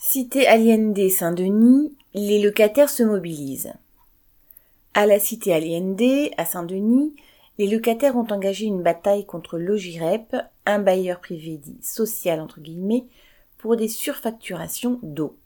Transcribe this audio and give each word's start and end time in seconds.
Cité 0.00 0.46
Allende 0.46 1.10
Saint-Denis, 1.10 1.92
les 2.14 2.40
locataires 2.40 2.88
se 2.88 3.02
mobilisent. 3.02 3.72
À 4.94 5.06
la 5.06 5.18
cité 5.18 5.52
Allende, 5.52 6.30
à 6.36 6.44
Saint-Denis, 6.44 7.16
les 7.58 7.66
locataires 7.66 8.16
ont 8.16 8.26
engagé 8.30 8.66
une 8.66 8.84
bataille 8.84 9.26
contre 9.26 9.58
Logirep, 9.58 10.36
un 10.66 10.78
bailleur 10.78 11.18
privé 11.18 11.56
dit 11.56 11.80
social 11.82 12.40
entre 12.40 12.60
guillemets, 12.60 13.06
pour 13.58 13.76
des 13.76 13.88
surfacturations 13.88 15.00
d'eau. 15.02 15.36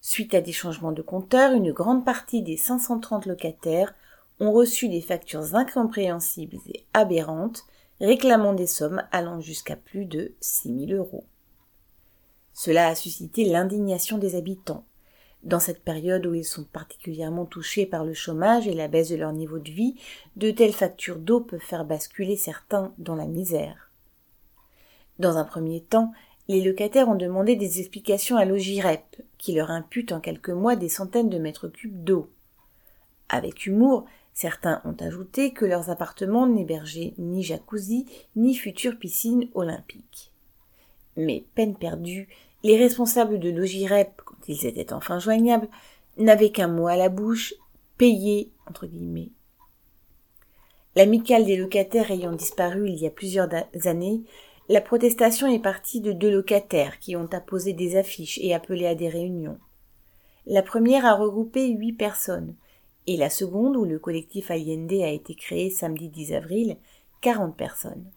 Suite 0.00 0.32
à 0.32 0.40
des 0.40 0.52
changements 0.52 0.92
de 0.92 1.02
compteur, 1.02 1.52
une 1.52 1.72
grande 1.72 2.06
partie 2.06 2.40
des 2.40 2.56
530 2.56 3.26
locataires 3.26 3.94
ont 4.40 4.52
reçu 4.52 4.88
des 4.88 5.02
factures 5.02 5.54
incompréhensibles 5.54 6.56
et 6.66 6.86
aberrantes, 6.94 7.66
réclamant 8.00 8.54
des 8.54 8.66
sommes 8.66 9.02
allant 9.12 9.42
jusqu'à 9.42 9.76
plus 9.76 10.06
de 10.06 10.32
6 10.40 10.86
000 10.86 10.98
euros. 10.98 11.24
Cela 12.62 12.88
a 12.88 12.94
suscité 12.94 13.46
l'indignation 13.46 14.18
des 14.18 14.34
habitants. 14.34 14.84
Dans 15.44 15.60
cette 15.60 15.82
période 15.82 16.26
où 16.26 16.34
ils 16.34 16.44
sont 16.44 16.64
particulièrement 16.64 17.46
touchés 17.46 17.86
par 17.86 18.04
le 18.04 18.12
chômage 18.12 18.68
et 18.68 18.74
la 18.74 18.86
baisse 18.86 19.08
de 19.08 19.16
leur 19.16 19.32
niveau 19.32 19.58
de 19.58 19.70
vie, 19.70 19.94
de 20.36 20.50
telles 20.50 20.74
factures 20.74 21.18
d'eau 21.18 21.40
peuvent 21.40 21.58
faire 21.58 21.86
basculer 21.86 22.36
certains 22.36 22.92
dans 22.98 23.14
la 23.14 23.24
misère. 23.24 23.90
Dans 25.18 25.38
un 25.38 25.44
premier 25.44 25.80
temps, 25.80 26.12
les 26.48 26.60
locataires 26.60 27.08
ont 27.08 27.14
demandé 27.14 27.56
des 27.56 27.80
explications 27.80 28.36
à 28.36 28.44
l'OGIREP, 28.44 29.22
qui 29.38 29.54
leur 29.54 29.70
impute 29.70 30.12
en 30.12 30.20
quelques 30.20 30.50
mois 30.50 30.76
des 30.76 30.90
centaines 30.90 31.30
de 31.30 31.38
mètres 31.38 31.68
cubes 31.68 32.04
d'eau. 32.04 32.28
Avec 33.30 33.64
humour, 33.64 34.04
certains 34.34 34.82
ont 34.84 34.96
ajouté 35.02 35.54
que 35.54 35.64
leurs 35.64 35.88
appartements 35.88 36.46
n'hébergeaient 36.46 37.14
ni 37.16 37.42
jacuzzi, 37.42 38.04
ni 38.36 38.54
future 38.54 38.98
piscine 38.98 39.48
olympique. 39.54 40.30
Mais 41.16 41.44
peine 41.54 41.74
perdue, 41.74 42.28
les 42.62 42.76
responsables 42.76 43.38
de 43.38 43.50
Logirep, 43.50 44.20
quand 44.24 44.48
ils 44.48 44.66
étaient 44.66 44.92
enfin 44.92 45.18
joignables, 45.18 45.68
n'avaient 46.18 46.50
qu'un 46.50 46.68
mot 46.68 46.86
à 46.86 46.96
la 46.96 47.08
bouche, 47.08 47.54
payer, 47.96 48.50
entre 48.66 48.86
guillemets. 48.86 49.30
L'amicale 50.96 51.44
des 51.44 51.56
locataires 51.56 52.10
ayant 52.10 52.32
disparu 52.32 52.88
il 52.88 52.96
y 52.96 53.06
a 53.06 53.10
plusieurs 53.10 53.48
années, 53.84 54.22
la 54.68 54.80
protestation 54.80 55.46
est 55.46 55.60
partie 55.60 56.00
de 56.00 56.12
deux 56.12 56.30
locataires 56.30 56.98
qui 56.98 57.16
ont 57.16 57.28
apposé 57.32 57.72
des 57.72 57.96
affiches 57.96 58.38
et 58.42 58.54
appelé 58.54 58.86
à 58.86 58.94
des 58.94 59.08
réunions. 59.08 59.58
La 60.46 60.62
première 60.62 61.06
a 61.06 61.14
regroupé 61.14 61.68
huit 61.68 61.92
personnes, 61.92 62.54
et 63.06 63.16
la 63.16 63.30
seconde, 63.30 63.76
où 63.76 63.84
le 63.84 63.98
collectif 63.98 64.50
Allende 64.50 64.92
a 64.92 65.08
été 65.08 65.34
créé 65.34 65.70
samedi 65.70 66.08
10 66.08 66.34
avril, 66.34 66.76
quarante 67.20 67.56
personnes. 67.56 68.10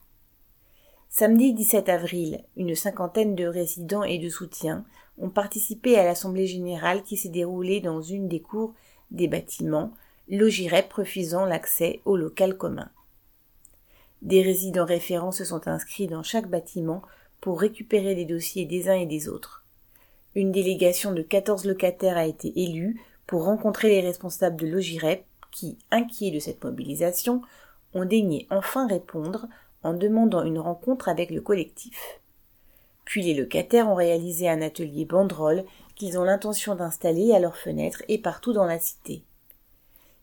Samedi 1.16 1.54
17 1.54 1.90
avril, 1.90 2.44
une 2.58 2.74
cinquantaine 2.74 3.36
de 3.36 3.46
résidents 3.46 4.02
et 4.02 4.18
de 4.18 4.30
soutiens 4.30 4.84
ont 5.20 5.30
participé 5.30 5.96
à 5.96 6.04
l'Assemblée 6.04 6.48
générale 6.48 7.04
qui 7.04 7.18
s'est 7.18 7.30
déroulée 7.30 7.82
dans 7.82 8.02
une 8.02 8.28
des 8.28 8.40
cours 8.40 8.74
des 9.12 9.28
bâtiments, 9.28 9.94
Logirep 10.28 10.92
refusant 10.92 11.46
l'accès 11.46 12.02
au 12.06 12.18
local 12.18 12.58
commun. 12.58 12.90
Des 14.24 14.42
résidents 14.42 14.88
référents 14.88 15.32
se 15.32 15.46
sont 15.46 15.68
inscrits 15.68 16.08
dans 16.08 16.24
chaque 16.24 16.50
bâtiment 16.50 17.04
pour 17.42 17.62
récupérer 17.62 18.16
les 18.16 18.26
dossiers 18.26 18.66
des 18.66 18.90
uns 18.90 18.96
et 18.96 19.06
des 19.06 19.30
autres. 19.30 19.64
Une 20.34 20.52
délégation 20.52 21.12
de 21.12 21.22
14 21.22 21.66
locataires 21.66 22.18
a 22.18 22.26
été 22.26 22.60
élue 22.60 23.00
pour 23.28 23.46
rencontrer 23.46 23.90
les 23.90 24.02
responsables 24.02 24.60
de 24.60 24.66
Logirep 24.66 25.24
qui, 25.52 25.78
inquiets 25.92 26.32
de 26.32 26.40
cette 26.40 26.64
mobilisation, 26.64 27.44
ont 27.94 28.06
daigné 28.06 28.48
enfin 28.50 28.88
répondre 28.88 29.48
en 29.84 29.94
demandant 29.94 30.44
une 30.44 30.60
rencontre 30.60 31.10
avec 31.10 31.30
le 31.30 31.42
collectif. 31.42 32.20
Puis 33.06 33.24
les 33.24 33.34
locataires 33.34 33.90
ont 33.90 33.96
réalisé 33.96 34.50
un 34.50 34.62
atelier 34.62 35.06
banderole 35.06 35.66
qu'ils 35.96 36.18
ont 36.18 36.24
l'intention 36.24 36.76
d'installer 36.76 37.34
à 37.34 37.40
leurs 37.40 37.58
fenêtres 37.58 38.04
et 38.08 38.18
partout 38.18 38.54
dans 38.54 38.66
la 38.66 38.80
cité. 38.80 39.24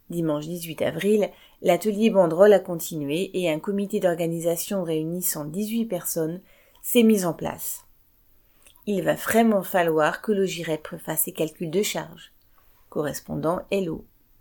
Dimanche 0.08 0.46
18 0.46 0.82
avril, 0.82 1.30
l'atelier 1.62 2.10
banderole 2.10 2.52
a 2.52 2.58
continué 2.58 3.30
et 3.34 3.50
un 3.50 3.60
comité 3.60 4.00
d'organisation 4.00 4.82
réunissant 4.82 5.44
18 5.44 5.86
personnes 5.86 6.40
s'est 6.82 7.04
mis 7.04 7.24
en 7.24 7.32
place. 7.32 7.84
Il 8.86 9.02
va 9.02 9.14
vraiment 9.14 9.62
falloir 9.62 10.20
que 10.22 10.32
le 10.32 10.46
GIREP 10.46 10.96
fasse 10.98 11.24
ses 11.24 11.32
calculs 11.32 11.70
de 11.70 11.82
charge. 11.82 12.32
Correspondant 12.88 13.60
Hello. 13.70 14.04